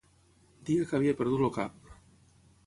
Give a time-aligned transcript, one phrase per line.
[0.69, 1.93] Deia que havia perdut el cap.